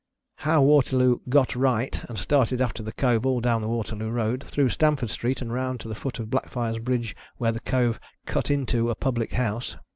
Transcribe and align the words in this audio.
How 0.37 0.63
Waterloo" 0.63 1.19
got 1.29 1.55
right," 1.55 2.03
and 2.09 2.17
started 2.17 2.59
after 2.59 2.81
the 2.81 2.91
Cove 2.91 3.23
all 3.23 3.39
down 3.39 3.61
the 3.61 3.67
Waterloo 3.67 4.09
Road, 4.09 4.43
through 4.43 4.69
Stamford 4.69 5.11
Street, 5.11 5.43
and 5.43 5.53
round 5.53 5.79
to 5.81 5.87
the 5.87 5.93
foot 5.93 6.17
of 6.17 6.31
Blackfriars 6.31 6.79
Bridge, 6.79 7.15
where 7.37 7.51
the 7.51 7.59
Cove" 7.59 7.99
cut 8.25 8.49
into" 8.49 8.89
a 8.89 8.95
public 8.95 9.33
house. 9.33 9.75